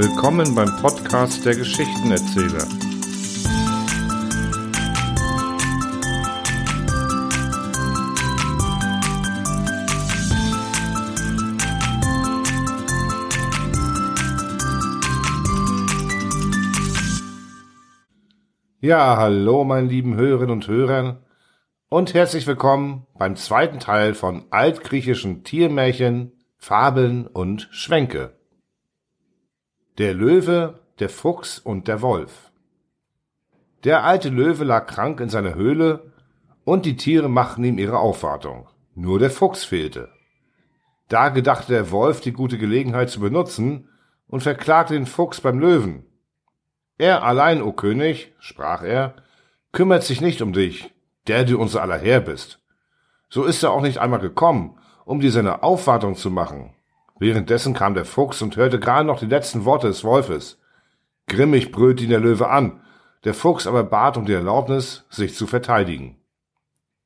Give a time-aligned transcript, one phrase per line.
[0.00, 2.68] Willkommen beim Podcast der Geschichtenerzähler.
[18.80, 21.24] Ja, hallo, meine lieben Hörerinnen und Hörer
[21.88, 28.37] und herzlich willkommen beim zweiten Teil von altgriechischen Tiermärchen, Fabeln und Schwänke.
[29.98, 32.52] Der Löwe, der Fuchs und der Wolf.
[33.82, 36.12] Der alte Löwe lag krank in seiner Höhle
[36.62, 38.68] und die Tiere machten ihm ihre Aufwartung.
[38.94, 40.12] Nur der Fuchs fehlte.
[41.08, 43.88] Da gedachte der Wolf, die gute Gelegenheit zu benutzen
[44.28, 46.06] und verklagte den Fuchs beim Löwen.
[46.96, 49.16] Er allein, o König, sprach er,
[49.72, 50.94] kümmert sich nicht um dich,
[51.26, 52.60] der du unser aller Herr bist.
[53.28, 56.72] So ist er auch nicht einmal gekommen, um dir seine Aufwartung zu machen.
[57.18, 60.60] Währenddessen kam der Fuchs und hörte gerade noch die letzten Worte des Wolfes.
[61.26, 62.80] Grimmig brüllte ihn der Löwe an,
[63.24, 66.16] der Fuchs aber bat um die Erlaubnis, sich zu verteidigen.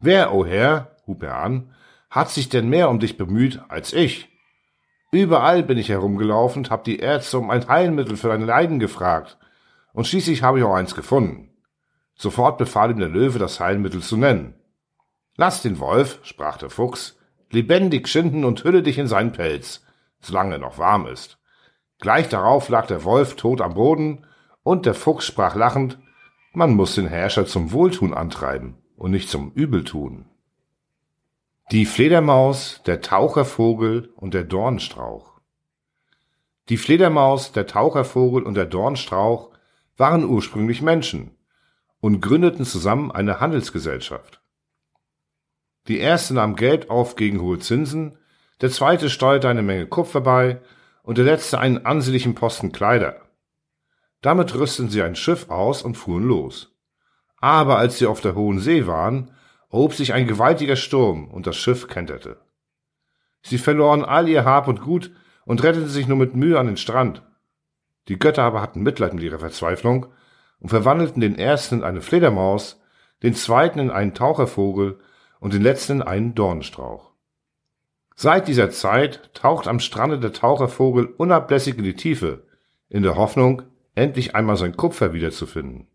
[0.00, 1.74] Wer, o oh Herr, hub er an,
[2.10, 4.28] hat sich denn mehr um dich bemüht als ich?
[5.10, 9.38] Überall bin ich herumgelaufen hab die Ärzte um ein Heilmittel für deine Leiden gefragt,
[9.92, 11.50] und schließlich habe ich auch eins gefunden.
[12.14, 14.54] Sofort befahl ihm der Löwe, das Heilmittel zu nennen.
[15.36, 17.16] Lass den Wolf, sprach der Fuchs,
[17.50, 19.84] lebendig schinden und hülle dich in seinen Pelz,
[20.20, 21.38] solange er noch warm ist.
[21.98, 24.24] Gleich darauf lag der Wolf tot am Boden,
[24.62, 25.98] und der Fuchs sprach lachend,
[26.52, 30.26] man muss den Herrscher zum Wohltun antreiben und nicht zum Übeltun.
[31.70, 35.40] Die Fledermaus, der Tauchervogel und der Dornstrauch.
[36.68, 39.50] Die Fledermaus, der Tauchervogel und der Dornstrauch
[39.96, 41.36] waren ursprünglich Menschen
[42.00, 44.40] und gründeten zusammen eine Handelsgesellschaft.
[45.88, 48.18] Die erste nahm Geld auf gegen hohe Zinsen,
[48.60, 50.60] der zweite steuerte eine Menge Kupfer bei
[51.02, 53.20] und der letzte einen ansehnlichen Posten Kleider.
[54.20, 56.74] Damit rüsteten sie ein Schiff aus und fuhren los.
[57.36, 59.30] Aber als sie auf der hohen See waren,
[59.70, 62.38] erhob sich ein gewaltiger Sturm und das Schiff kenterte.
[63.42, 65.12] Sie verloren all ihr Hab und Gut
[65.44, 67.22] und retteten sich nur mit Mühe an den Strand.
[68.08, 70.06] Die Götter aber hatten Mitleid mit ihrer Verzweiflung
[70.58, 72.80] und verwandelten den ersten in eine Fledermaus,
[73.22, 74.98] den zweiten in einen Tauchervogel
[75.40, 77.07] und den letzten in einen Dornstrauch.
[78.20, 82.42] Seit dieser Zeit taucht am Strande der Tauchervogel unablässig in die Tiefe,
[82.88, 83.62] in der Hoffnung,
[83.94, 85.86] endlich einmal sein Kupfer wiederzufinden.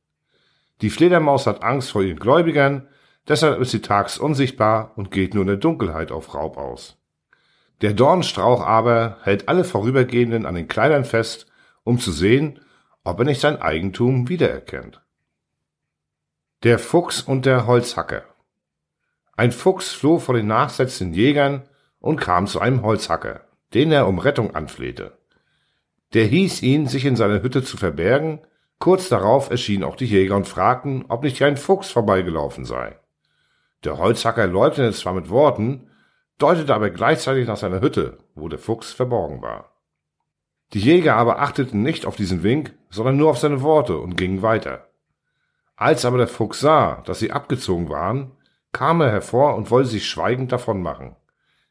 [0.80, 2.88] Die Fledermaus hat Angst vor ihren Gläubigern,
[3.28, 6.98] deshalb ist sie tags unsichtbar und geht nur in der Dunkelheit auf Raub aus.
[7.82, 11.48] Der Dornstrauch aber hält alle Vorübergehenden an den Kleidern fest,
[11.84, 12.62] um zu sehen,
[13.04, 15.02] ob er nicht sein Eigentum wiedererkennt.
[16.64, 18.24] Der Fuchs und der Holzhacker
[19.36, 21.64] Ein Fuchs floh vor den nachsetzenden Jägern
[22.04, 25.18] und kam zu einem Holzhacker, den er um Rettung anflehte.
[26.14, 28.42] Der hieß ihn, sich in seiner Hütte zu verbergen,
[28.78, 33.00] kurz darauf erschienen auch die Jäger und fragten, ob nicht ein Fuchs vorbeigelaufen sei.
[33.86, 35.88] Der Holzhacker leugnete zwar mit Worten,
[36.40, 39.72] deutete aber gleichzeitig nach seiner Hütte, wo der Fuchs verborgen war.
[40.74, 44.42] Die Jäger aber achteten nicht auf diesen Wink, sondern nur auf seine Worte und gingen
[44.42, 44.90] weiter.
[45.78, 48.32] Als aber der Fuchs sah, dass sie abgezogen waren,
[48.74, 51.16] kam er hervor und wollte sich schweigend davon machen.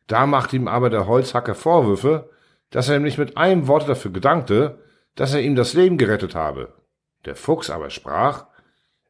[0.06, 2.30] Da machte ihm aber der Holzhacker Vorwürfe,
[2.70, 4.78] dass er ihm nicht mit einem Wort dafür gedankte,
[5.14, 6.74] dass er ihm das Leben gerettet habe.
[7.24, 8.46] Der Fuchs aber sprach,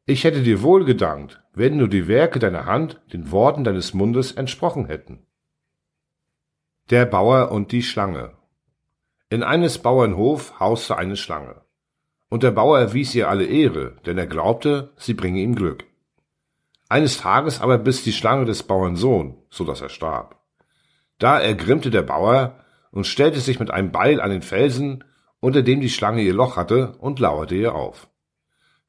[0.05, 4.33] ich hätte dir wohl gedankt, wenn nur die Werke deiner Hand den Worten deines Mundes
[4.33, 5.25] entsprochen hätten.
[6.91, 8.33] Der Bauer und die Schlange
[9.29, 11.63] In eines Bauern Hof hauste eine Schlange.
[12.29, 15.85] Und der Bauer erwies ihr alle Ehre, denn er glaubte, sie bringe ihm Glück.
[16.89, 20.42] Eines Tages aber biss die Schlange des Bauern Sohn, so dass er starb.
[21.23, 22.57] Da ergrimmte der Bauer
[22.91, 25.05] und stellte sich mit einem Beil an den Felsen,
[25.39, 28.09] unter dem die Schlange ihr Loch hatte, und lauerte ihr auf.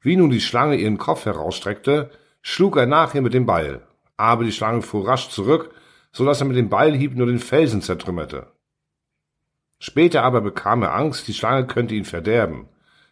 [0.00, 2.10] Wie nun die Schlange ihren Kopf herausstreckte,
[2.42, 3.82] schlug er nach ihr mit dem Beil,
[4.16, 5.76] aber die Schlange fuhr rasch zurück,
[6.10, 8.48] so dass er mit dem Beilhieb nur den Felsen zertrümmerte.
[9.78, 12.68] Später aber bekam er Angst, die Schlange könnte ihn verderben.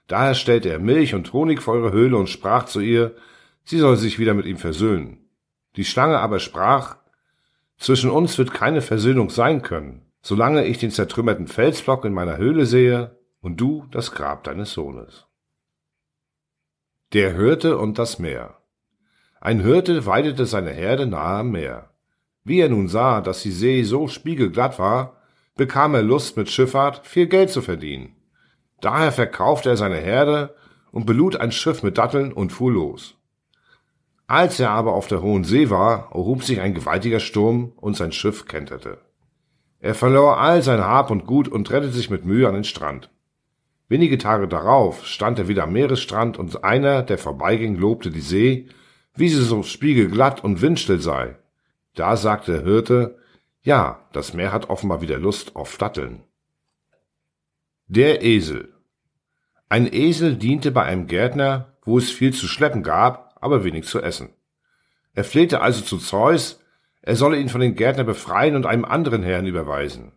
[0.09, 3.15] Daher stellte er Milch und Honig vor ihre Höhle und sprach zu ihr,
[3.63, 5.19] sie soll sich wieder mit ihm versöhnen.
[5.77, 6.97] Die Schlange aber sprach,
[7.83, 12.65] zwischen uns wird keine Versöhnung sein können, solange ich den zertrümmerten Felsblock in meiner Höhle
[12.65, 15.27] sehe und du das Grab deines Sohnes.
[17.13, 18.59] Der Hirte und das Meer.
[19.41, 21.91] Ein Hirte weidete seine Herde nahe am Meer.
[22.45, 25.17] Wie er nun sah, dass die See so spiegelglatt war,
[25.57, 28.15] bekam er Lust, mit Schifffahrt viel Geld zu verdienen.
[28.81, 30.55] Daher verkaufte er seine Herde
[30.93, 33.17] und belud ein Schiff mit Datteln und fuhr los.
[34.33, 38.13] Als er aber auf der hohen See war, erhob sich ein gewaltiger Sturm und sein
[38.13, 38.97] Schiff kenterte.
[39.79, 43.11] Er verlor all sein Hab und Gut und rettete sich mit Mühe an den Strand.
[43.89, 48.69] Wenige Tage darauf stand er wieder am Meeresstrand und einer, der vorbeiging, lobte die See,
[49.15, 51.37] wie sie so spiegelglatt und windstill sei.
[51.95, 53.19] Da sagte der Hirte,
[53.61, 56.23] ja, das Meer hat offenbar wieder Lust auf Datteln.
[57.87, 58.73] Der Esel
[59.69, 64.01] Ein Esel diente bei einem Gärtner, wo es viel zu schleppen gab, aber wenig zu
[64.01, 64.31] essen.
[65.15, 66.61] Er flehte also zu Zeus,
[67.03, 70.13] er solle ihn von den Gärtner befreien und einem anderen Herrn überweisen.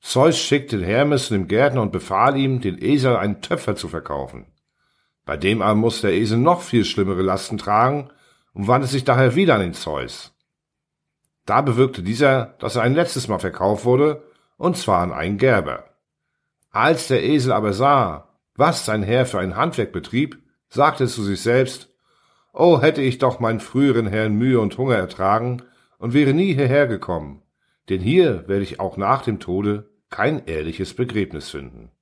[0.00, 4.46] Zeus schickte Hermes zu dem Gärtner und befahl ihm, den Esel einen Töpfer zu verkaufen.
[5.24, 8.10] Bei dem aber musste der Esel noch viel schlimmere Lasten tragen
[8.54, 10.32] und wandte sich daher wieder an den Zeus.
[11.44, 14.22] Da bewirkte dieser, dass er ein letztes Mal verkauft wurde,
[14.56, 15.84] und zwar an einen Gerber.
[16.70, 20.38] Als der Esel aber sah, was sein Herr für ein Handwerk betrieb,
[20.68, 21.87] sagte er zu sich selbst,
[22.60, 25.62] Oh, hätte ich doch meinen früheren Herrn Mühe und Hunger ertragen
[25.98, 27.40] und wäre nie hierher gekommen,
[27.88, 31.92] denn hier werde ich auch nach dem Tode kein ehrliches Begräbnis finden.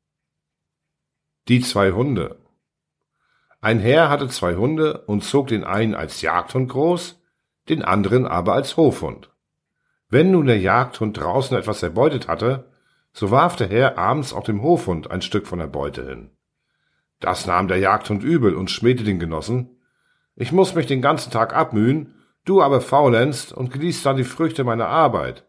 [1.48, 2.38] Die zwei Hunde.
[3.60, 7.20] Ein Herr hatte zwei Hunde und zog den einen als Jagdhund groß,
[7.68, 9.30] den anderen aber als Hofhund.
[10.08, 12.72] Wenn nun der Jagdhund draußen etwas erbeutet hatte,
[13.12, 16.30] so warf der Herr abends auch dem Hofhund ein Stück von der Beute hin.
[17.20, 19.75] Das nahm der Jagdhund übel und schmähte den Genossen.
[20.36, 24.64] Ich muss mich den ganzen Tag abmühen, du aber faulenzt und genießt dann die Früchte
[24.64, 25.44] meiner Arbeit.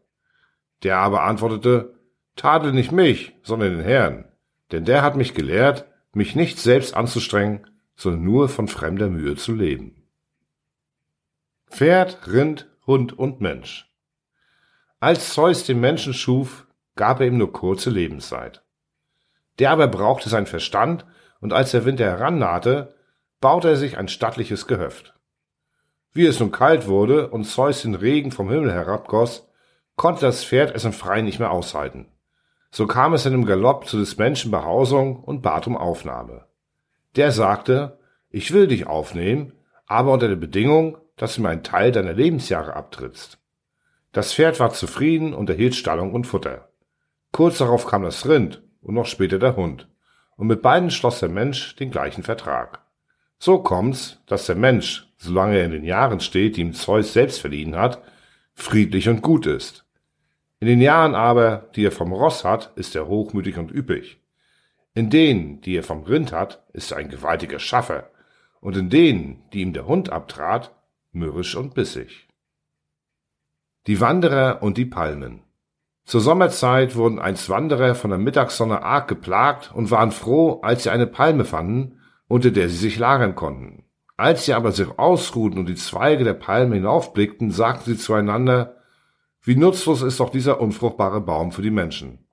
[0.84, 1.94] Der aber antwortete,
[2.36, 4.26] Tadel nicht mich, sondern den Herrn,
[4.72, 9.54] denn der hat mich gelehrt, mich nicht selbst anzustrengen, sondern nur von fremder Mühe zu
[9.54, 10.08] leben.
[11.70, 13.92] Pferd, Rind, Hund und Mensch.
[15.00, 18.64] Als Zeus den Menschen schuf, gab er ihm nur kurze Lebenszeit.
[19.60, 21.06] Der aber brauchte sein Verstand,
[21.40, 22.96] und als der Winter herannahte,
[23.40, 25.14] baute er sich ein stattliches Gehöft.
[26.14, 29.48] Wie es nun kalt wurde und Zeus den Regen vom Himmel herabgoss,
[29.96, 32.08] konnte das Pferd es im Freien nicht mehr aushalten.
[32.72, 36.46] So kam es in einem Galopp zu des Menschen Behausung und bat um Aufnahme.
[37.16, 38.00] Der sagte,
[38.30, 39.54] ich will dich aufnehmen,
[39.86, 43.40] aber unter der Bedingung, dass du mir einen Teil deiner Lebensjahre abtrittst.
[44.12, 46.70] Das Pferd war zufrieden und erhielt Stallung und Futter.
[47.32, 49.88] Kurz darauf kam das Rind und noch später der Hund.
[50.36, 52.87] Und mit beiden schloss der Mensch den gleichen Vertrag.
[53.40, 57.40] So kommt's, dass der Mensch, solange er in den Jahren steht, die ihm Zeus selbst
[57.40, 58.02] verliehen hat,
[58.54, 59.86] friedlich und gut ist.
[60.60, 64.20] In den Jahren aber, die er vom Ross hat, ist er hochmütig und üppig.
[64.96, 68.10] In denen, die er vom Rind hat, ist er ein gewaltiger Schaffer,
[68.60, 70.74] und in denen, die ihm der Hund abtrat,
[71.12, 72.28] mürrisch und bissig.
[73.86, 75.44] Die Wanderer und die Palmen.
[76.06, 80.90] Zur Sommerzeit wurden einst Wanderer von der Mittagssonne arg geplagt und waren froh, als sie
[80.90, 81.97] eine Palme fanden,
[82.28, 83.84] unter der sie sich lagern konnten.
[84.18, 88.78] Als sie aber sich ausruhten und die Zweige der Palme hinaufblickten, sagten sie zueinander,
[89.42, 92.28] wie nutzlos ist doch dieser unfruchtbare Baum für die Menschen.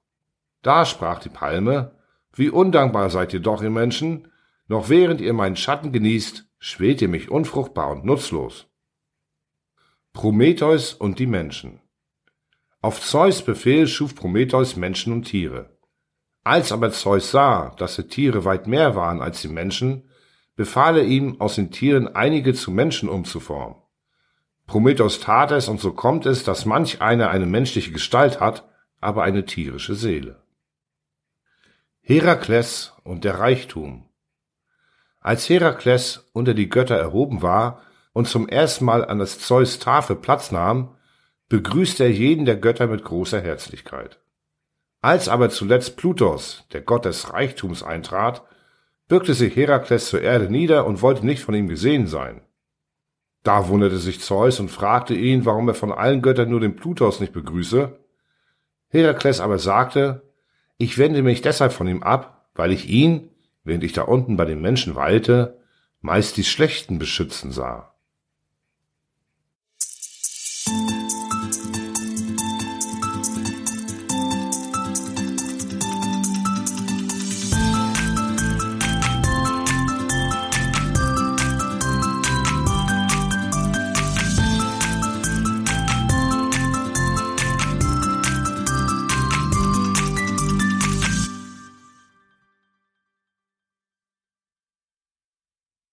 [0.62, 1.92] Da sprach die Palme,
[2.32, 4.28] wie undankbar seid ihr doch, ihr Menschen,
[4.66, 8.66] noch während ihr meinen Schatten genießt, schwelt ihr mich unfruchtbar und nutzlos.
[10.14, 11.80] Prometheus und die Menschen
[12.80, 15.73] Auf Zeus Befehl schuf Prometheus Menschen und Tiere.
[16.44, 20.10] Als aber Zeus sah, dass die Tiere weit mehr waren als die Menschen,
[20.56, 23.76] befahl er ihm, aus den Tieren einige zu Menschen umzuformen.
[24.66, 28.68] Prometheus tat es, und so kommt es, dass manch einer eine menschliche Gestalt hat,
[29.00, 30.42] aber eine tierische Seele.
[32.00, 34.06] Herakles und der Reichtum
[35.20, 37.80] Als Herakles unter die Götter erhoben war
[38.12, 40.96] und zum ersten Mal an das Zeus Tafel Platz nahm,
[41.48, 44.20] begrüßte er jeden der Götter mit großer Herzlichkeit.
[45.04, 48.42] Als aber zuletzt Plutos, der Gott des Reichtums, eintrat,
[49.06, 52.40] bückte sich Herakles zur Erde nieder und wollte nicht von ihm gesehen sein.
[53.42, 57.20] Da wunderte sich Zeus und fragte ihn, warum er von allen Göttern nur den Plutos
[57.20, 57.98] nicht begrüße.
[58.88, 60.22] Herakles aber sagte,
[60.78, 63.28] ich wende mich deshalb von ihm ab, weil ich ihn,
[63.62, 65.60] während ich da unten bei den Menschen weilte,
[66.00, 67.93] meist die Schlechten beschützen sah.